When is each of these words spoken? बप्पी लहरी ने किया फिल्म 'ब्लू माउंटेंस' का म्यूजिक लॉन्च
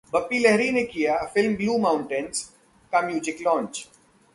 बप्पी 0.13 0.39
लहरी 0.39 0.71
ने 0.71 0.83
किया 0.83 1.17
फिल्म 1.25 1.55
'ब्लू 1.55 1.77
माउंटेंस' 1.77 2.43
का 2.93 3.01
म्यूजिक 3.01 3.41
लॉन्च 3.41 3.87